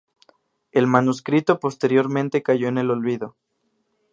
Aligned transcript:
El 0.71 0.87
manuscrito 0.87 1.59
posteriormente 1.59 2.41
cayó 2.41 2.67
en 2.69 2.79
el 2.79 2.89
olvido. 2.89 3.35